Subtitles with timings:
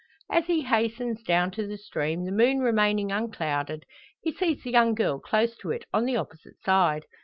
[0.31, 3.83] As he hastens down to the stream, the moon remaining unclouded,
[4.23, 7.05] he sees the young girl close to it on the opposite side.